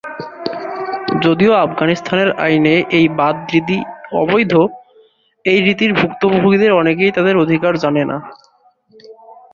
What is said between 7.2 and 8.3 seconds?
অধিকার জানে না।